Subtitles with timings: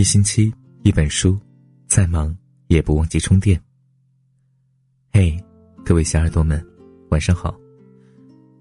[0.00, 0.50] 一星期
[0.82, 1.38] 一本书，
[1.86, 2.34] 再忙
[2.68, 3.62] 也不忘记充电。
[5.12, 5.38] 嘿，
[5.84, 6.66] 各位小耳朵们，
[7.10, 7.54] 晚上好，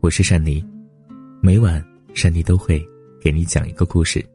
[0.00, 0.64] 我是善妮。
[1.42, 2.82] 每晚善妮都会
[3.20, 4.26] 给你讲一个故事，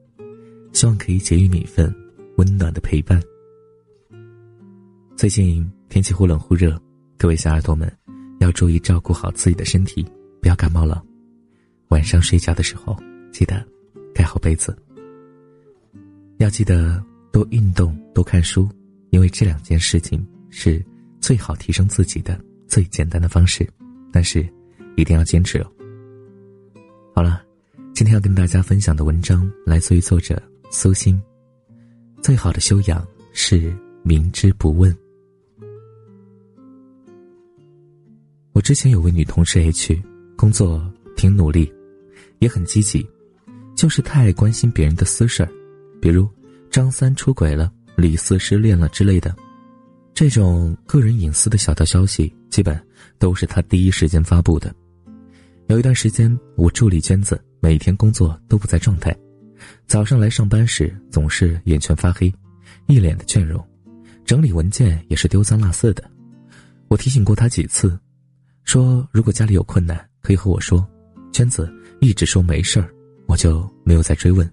[0.73, 1.91] 希望可以给予你一份
[2.37, 3.19] 温暖的陪伴。
[5.17, 6.79] 最近天气忽冷忽热，
[7.17, 7.91] 各位小耳朵们
[8.41, 10.05] 要注意照顾好自己的身体，
[10.39, 11.03] 不要感冒了。
[11.87, 12.95] 晚上睡觉的时候
[13.31, 13.67] 记得
[14.13, 14.77] 盖好被子。
[16.43, 18.67] 要记得多运动、多看书，
[19.11, 20.83] 因为这两件事情是
[21.19, 23.67] 最好提升自己的最简单的方式，
[24.11, 24.41] 但是
[24.97, 25.71] 一定要坚持哦。
[27.13, 27.43] 好了，
[27.93, 30.41] 今天要跟大家分享的文章来自于作者
[30.71, 31.21] 苏欣。
[32.23, 33.71] 最好的修养是
[34.03, 34.95] 明知不问。
[38.53, 40.01] 我之前有位女同事 H，
[40.35, 41.71] 工作挺努力，
[42.39, 43.07] 也很积极，
[43.75, 45.51] 就是太关心别人的私事儿。
[46.01, 46.27] 比如，
[46.71, 49.35] 张三出轨了，李四失恋了之类的，
[50.15, 52.83] 这种个人隐私的小道消息，基本
[53.19, 54.73] 都是他第一时间发布的。
[55.67, 59.15] 有一段时间，我助理娟子每天工作都不在状态，
[59.85, 62.33] 早上来上班时总是眼圈发黑，
[62.87, 63.63] 一脸的倦容，
[64.25, 66.03] 整理文件也是丢三落四的。
[66.87, 67.97] 我提醒过他几次，
[68.63, 70.85] 说如果家里有困难可以和我说，
[71.31, 72.89] 娟子一直说没事儿，
[73.27, 74.51] 我就没有再追问。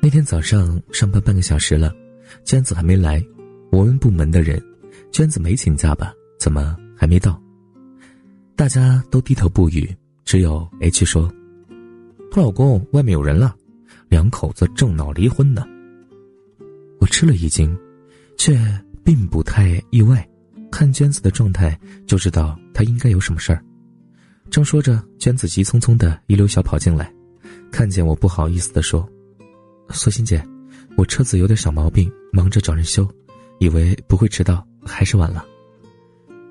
[0.00, 1.92] 那天早上上班半个小时了，
[2.44, 3.22] 娟子还没来。
[3.70, 4.62] 我问部门的人
[5.12, 6.14] ：“娟子没请假吧？
[6.38, 7.38] 怎么还没到？”
[8.56, 11.30] 大家都低头不语，只有 H 说
[12.30, 13.54] ：“她老公外面有人了，
[14.08, 15.66] 两口子正闹离婚呢。”
[17.00, 17.76] 我吃了一惊，
[18.38, 18.58] 却
[19.04, 20.26] 并不太意外。
[20.70, 23.62] 看娟子的状态就知道她应该有什么事儿。
[24.48, 27.12] 正说着，娟子急匆匆的一溜小跑进来，
[27.70, 29.06] 看见我不好意思的说。
[29.90, 30.42] 苏欣姐，
[30.96, 33.08] 我车子有点小毛病，忙着找人修，
[33.58, 35.44] 以为不会迟到，还是晚了。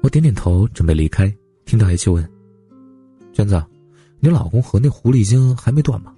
[0.02, 1.34] 我点点头，准备离开，
[1.66, 2.28] 听到 H 问
[3.34, 3.64] ：“娟子，
[4.20, 6.14] 你老公和那狐狸精还没断吗？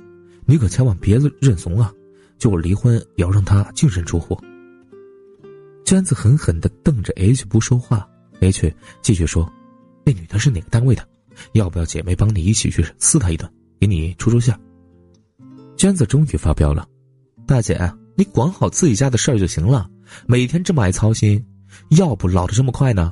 [0.46, 1.94] 你可千万别认怂啊！
[2.38, 4.40] 就我离婚，也要让他净身出户。”
[5.86, 8.08] 娟子狠狠的瞪着 H 不说话
[8.40, 9.52] ，H 继续说
[10.06, 11.08] ：“那女的是哪个单位的？
[11.54, 14.52] 要不要姐妹帮你一起去撕她一顿，给你出出气？”
[15.78, 16.88] 娟子终于发飙了。
[17.50, 19.90] 大姐，你管好自己家的事儿就行了，
[20.28, 21.44] 每天这么爱操心，
[21.98, 23.12] 要不老的这么快呢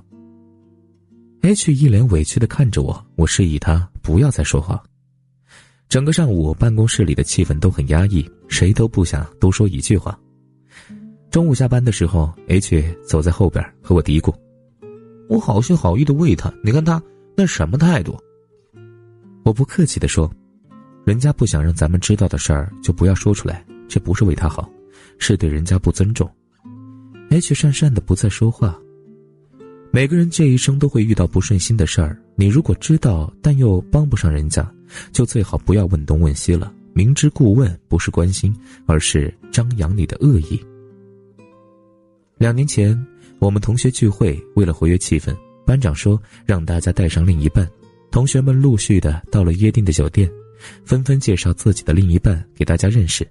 [1.42, 4.84] ？H 一脸委屈的看着我，我示意他不要再说话。
[5.90, 10.16] 整个上午，办公室里的气氛都很压抑，谁都不想多说一句话。
[11.32, 14.32] 中午下班的时候，H 走在后边和我嘀咕
[15.30, 17.02] ：“我好心好意的喂他，你看他
[17.36, 18.16] 那什么态度？”
[19.44, 20.32] 我不客气的说
[21.08, 24.70] ：“人家不想让咱们知道的事儿，就不要说出来。”这不是为他好，
[25.18, 26.30] 是对人家不尊重。
[27.30, 28.78] H 讪讪的不再说话。
[29.92, 34.70] 每个人这一生都会遇到不顺心的事儿，你如果知道但又帮不上人家，
[35.12, 36.74] 就最好不要问东问西了。
[36.94, 38.56] 明知故问不是关心，
[38.86, 40.60] 而是张扬你的恶意。
[42.38, 42.98] 两年前，
[43.40, 47.68] 我们同学聚会，为了活跃气氛，班长说让大家带上另一半。
[48.12, 50.30] 同学们陆续的到了约定的酒店，
[50.84, 53.28] 纷纷介绍自己的另一半给大家认识。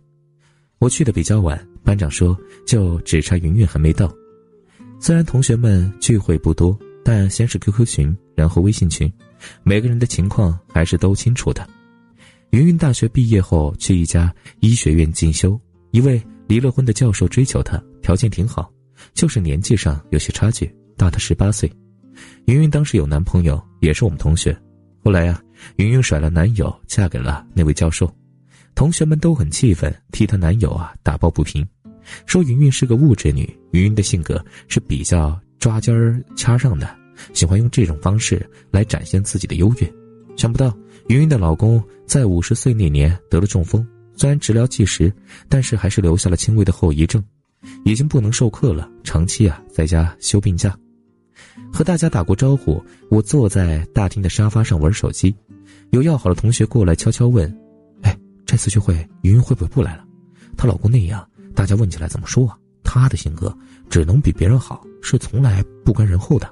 [0.78, 4.12] 我去的比较晚，班长说就只差云云还没到。
[5.00, 9.10] 虽然同学们聚会不多，但先是 QQ 群，然后微信群，
[9.62, 11.66] 每个人的情况还是都清楚的。
[12.50, 15.58] 云云大学毕业后去一家医学院进修，
[15.90, 18.70] 一位离了婚的教授追求她，条件挺好，
[19.14, 21.70] 就是年纪上有些差距，大她十八岁。
[22.46, 24.56] 云云当时有男朋友，也是我们同学，
[25.04, 25.42] 后来呀，
[25.76, 28.10] 云云甩了男友，嫁给了那位教授。
[28.76, 31.66] 同学们都很气愤，替她男友啊打抱不平，
[32.26, 33.48] 说云云是个物质女。
[33.72, 36.94] 云云的性格是比较抓尖儿掐上的，
[37.32, 39.92] 喜欢用这种方式来展现自己的优越。
[40.36, 40.76] 想不到
[41.08, 43.84] 云云的老公在五十岁那年得了中风，
[44.14, 45.10] 虽然治疗及时，
[45.48, 47.24] 但是还是留下了轻微的后遗症，
[47.86, 50.78] 已经不能授课了，长期啊在家休病假。
[51.72, 55.34] 和大家打过招呼，我坐在大厅的沙发上玩手机，
[55.92, 57.50] 有要好的同学过来悄悄问。
[58.56, 60.04] 这次聚会，云云会不会不来了？
[60.56, 62.56] 她老公那样，大家问起来怎么说啊？
[62.82, 63.54] 她的性格
[63.90, 66.50] 只能比别人好，是从来不甘人后的。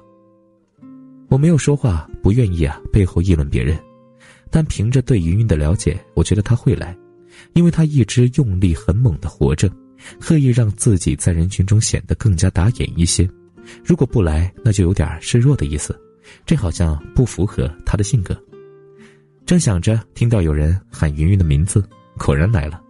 [1.29, 3.75] 我没有说话，不愿意啊，背后议论别人。
[4.51, 6.95] 但凭着对云云的了解，我觉得她会来，
[7.53, 9.67] 因为她一直用力很猛的活着，
[10.19, 13.27] 刻意让自己在人群中显得更加打眼一些。
[13.83, 15.99] 如果不来，那就有点示弱的意思，
[16.45, 18.39] 这好像不符合她的性格。
[19.45, 21.87] 正想着，听到有人喊云云的名字，
[22.17, 22.81] 果然来了。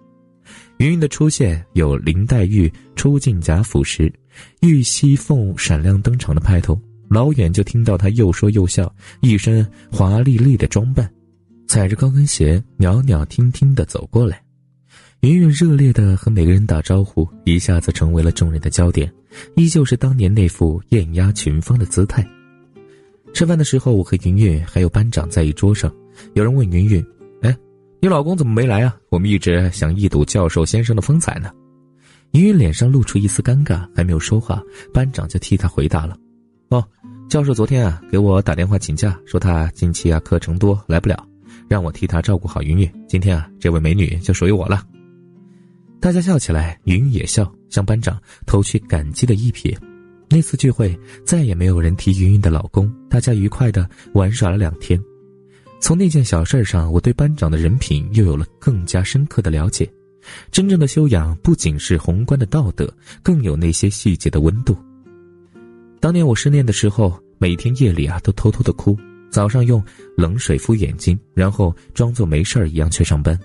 [0.77, 4.11] 云云的出现有林黛玉出进贾府时，
[4.61, 6.79] 玉溪凤闪亮登场的派头。
[7.09, 11.11] 老远就听到她又说又笑，一身华丽丽的装扮，
[11.67, 14.41] 踩着高跟鞋袅袅婷婷的走过来。
[15.19, 19.11] 云云热烈的和每个人打招呼，一下子成为了众人的焦点，
[19.55, 22.25] 依旧是当年那副艳压群芳的姿态。
[23.33, 25.93] 吃饭的时候，我和云云还有班长在一桌上，
[26.33, 27.05] 有人问云云
[27.41, 27.55] ：“哎，
[28.01, 28.95] 你老公怎么没来啊？
[29.09, 31.51] 我们一直想一睹教授先生的风采呢。”
[32.31, 34.61] 云云脸上露出一丝尴尬，还没有说话，
[34.93, 36.17] 班长就替他回答了
[36.69, 36.83] ：“哦，
[37.29, 41.25] 教授昨天啊给我打电话请假，说他近期啊课程多来不了，
[41.69, 42.91] 让我替他照顾好云云。
[43.07, 44.83] 今天啊这位美女就属于我了。”
[46.01, 49.75] 大家笑起来，云云也笑，向班长投去感激的一瞥。
[50.29, 54.99] 那次聚会再也没有人提云云的老公，大家愉快的玩耍了两天。
[55.85, 59.87] 从那件小事上，我对班长的人品又有了更加深刻的了解。
[60.49, 62.91] 真正的修养不仅是宏观的道德，
[63.21, 64.75] 更有那些细节的温度。
[65.99, 68.97] 当年我失恋的时候，每天夜里啊都偷偷的哭，
[69.29, 69.79] 早上用
[70.17, 73.39] 冷水敷眼睛，然后装作没事儿一样去上班，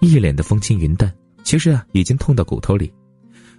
[0.00, 1.14] 一脸的风轻云淡。
[1.44, 2.92] 其实啊，已经痛到骨头里。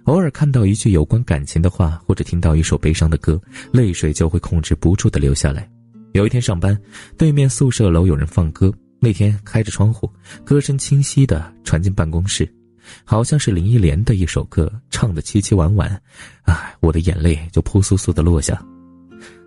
[0.04, 3.40] 偶尔看到一句有关感情的话，或者听到一首悲伤的歌，
[3.72, 5.66] 泪水就会控制不住的流下来。
[6.12, 6.78] 有一天上班，
[7.16, 10.10] 对面宿舍楼有人放歌，那天开着窗户，
[10.44, 12.48] 歌声清晰的传进办公室，
[13.04, 16.00] 好像是林忆莲的一首歌，唱的凄凄婉婉。
[16.42, 18.60] 唉，我的眼泪就扑簌簌的落下。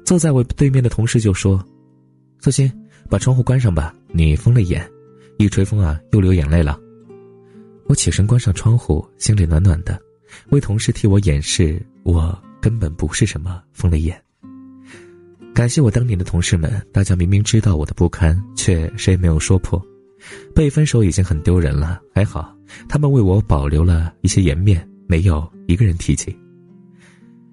[0.05, 1.63] 坐在我对面的同事就说
[2.39, 2.71] ：“苏欣，
[3.09, 4.87] 把窗户关上吧，你疯了眼，
[5.37, 6.79] 一吹风啊，又流眼泪了。”
[7.87, 9.99] 我起身关上窗户，心里暖暖的，
[10.49, 14.21] 为同事替我掩饰，我根本不是什么疯了眼。
[15.53, 19.79] 感谢我当年的同事们，大家明明知道我的不堪，却谁也没有说破。
[20.55, 22.55] 被分手已经很丢人了，还好
[22.87, 26.35] 他们为我保留了一些颜面，没有一个人提起。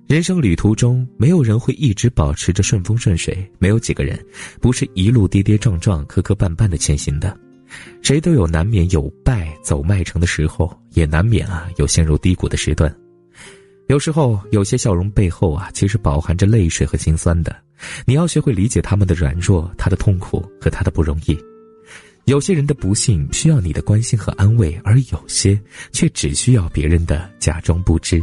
[0.06, 4.18] 人生旅途中，没有人会一直保持着顺风顺水，没有几个人
[4.60, 7.36] 不是一路跌跌撞撞、磕磕绊绊的前行的。
[8.00, 12.94] 谁都有难免有败走麦城的时候，也难免啊有陷入低谷的时段。
[13.88, 17.56] 有时候，有些笑容背后啊，其实饱含着泪水和心酸的。
[18.04, 21.36] 你要学会理解他们的软弱、他的痛苦和他的不容易。
[22.26, 25.58] 有些人的不幸需要你的关心和安慰，而有些
[25.90, 28.22] 却只需要别人的假装不知。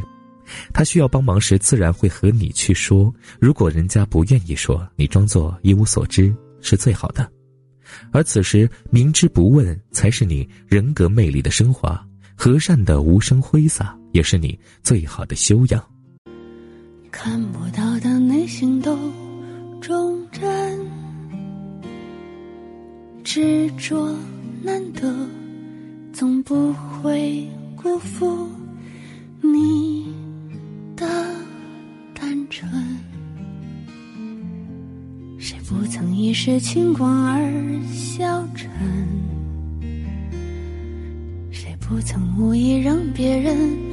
[0.72, 7.28] 他需要帮忙时，自然会和你去说；如果人家不愿意说，你装作一无所知是最好的。
[8.12, 11.98] 而此时明知不问，才是你人格魅力的升华；
[12.36, 15.86] 和善的无声挥洒，也是你最好的修养。
[17.12, 18.98] 看不到的内心都
[19.82, 20.80] 忠贞，
[23.26, 24.16] 执着
[24.64, 25.14] 难得，
[26.14, 27.46] 总不会
[27.76, 28.48] 辜负
[29.42, 30.06] 你
[30.96, 31.06] 的
[32.14, 32.72] 单纯。
[35.38, 37.52] 谁不曾一时轻狂而
[37.92, 38.70] 消沉？
[41.52, 43.85] 谁不曾无意让别人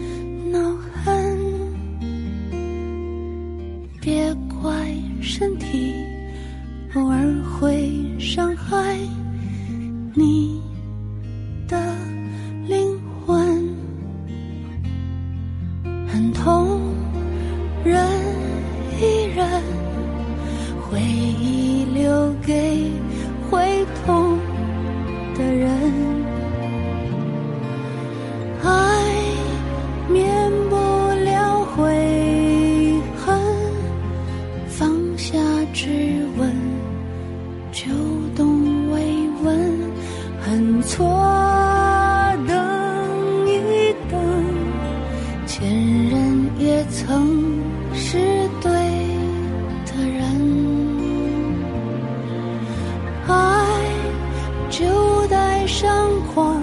[55.82, 56.62] 张狂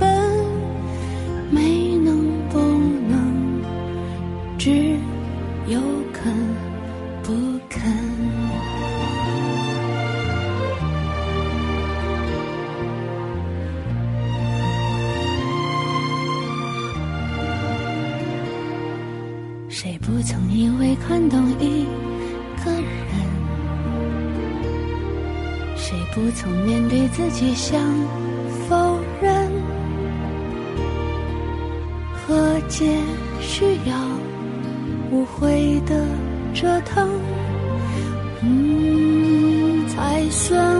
[0.00, 0.34] 奔
[1.48, 2.58] 没能不
[3.08, 3.62] 能
[4.58, 4.98] 只
[5.68, 5.80] 有
[6.12, 6.34] 肯
[7.22, 7.32] 不
[7.68, 7.80] 肯
[19.68, 21.86] 谁不曾因为看懂一
[26.14, 27.80] 不曾面对自己想
[28.68, 29.50] 否认？
[32.26, 32.86] 和解
[33.40, 33.94] 需要
[35.10, 36.06] 无悔的
[36.54, 37.10] 折腾，
[38.42, 40.73] 嗯，才算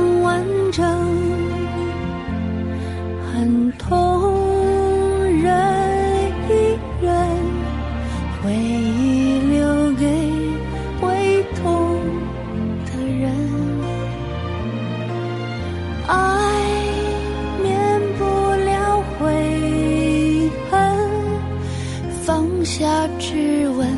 [22.77, 23.89] 下之吻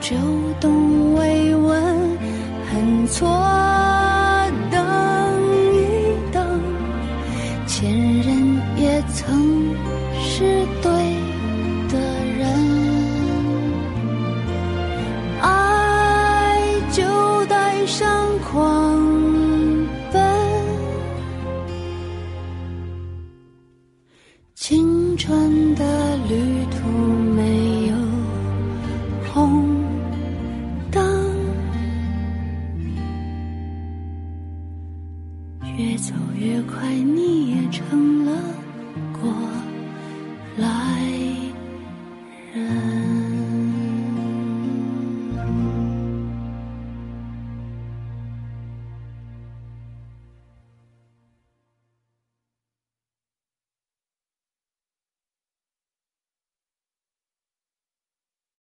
[0.00, 0.14] 就
[0.60, 1.82] 懂慰问
[2.70, 3.26] 很错